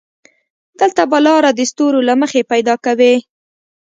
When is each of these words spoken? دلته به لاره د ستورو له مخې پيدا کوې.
دلته 0.79 1.01
به 1.09 1.17
لاره 1.25 1.51
د 1.53 1.59
ستورو 1.71 1.99
له 2.07 2.13
مخې 2.21 2.41
پيدا 2.51 2.75
کوې. 2.85 3.15